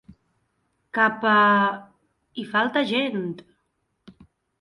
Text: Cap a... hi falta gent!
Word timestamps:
Cap 0.97 1.27
a... 1.31 1.33
hi 2.37 2.45
falta 2.53 2.83
gent! 2.93 3.29